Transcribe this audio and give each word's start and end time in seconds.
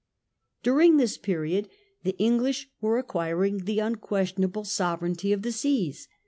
During 0.63 0.97
this 0.97 1.19
period 1.19 1.69
the 2.01 2.17
English 2.17 2.67
were 2.81 2.97
acquiring 2.97 3.65
the 3.65 3.77
unquestionable 3.77 4.63
sovereignty 4.63 5.31
of 5.31 5.43
the 5.43 5.51
seas. 5.51 6.07